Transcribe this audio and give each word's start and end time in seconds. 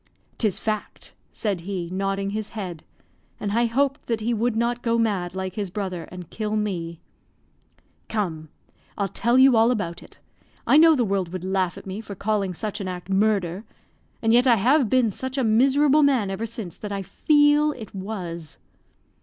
"'Tis 0.39 0.57
fact," 0.57 1.13
said 1.31 1.61
he, 1.61 1.87
nodding 1.91 2.31
his 2.31 2.49
head; 2.57 2.83
and 3.39 3.51
I 3.51 3.67
hoped 3.67 4.07
that 4.07 4.19
he 4.19 4.33
would 4.33 4.55
not 4.55 4.81
go 4.81 4.97
mad, 4.97 5.35
like 5.35 5.53
his 5.53 5.69
brother, 5.69 6.05
and 6.09 6.27
kill 6.31 6.55
me. 6.55 6.99
"Come, 8.09 8.49
I'll 8.97 9.07
tell 9.07 9.37
you 9.37 9.55
all 9.55 9.69
about 9.69 10.01
it; 10.01 10.17
I 10.65 10.75
know 10.77 10.95
the 10.95 11.05
world 11.05 11.31
would 11.31 11.43
laugh 11.43 11.77
at 11.77 11.85
me 11.85 12.01
for 12.01 12.15
calling 12.15 12.55
such 12.55 12.81
an 12.81 12.87
act 12.87 13.09
murder; 13.09 13.63
and 14.23 14.33
yet 14.33 14.47
I 14.47 14.55
have 14.55 14.89
been 14.89 15.11
such 15.11 15.37
a 15.37 15.43
miserable 15.43 16.01
man 16.01 16.31
ever 16.31 16.47
since, 16.47 16.77
that 16.77 16.91
I 16.91 17.03
feel 17.03 17.71
it 17.73 17.93
was. 17.93 18.57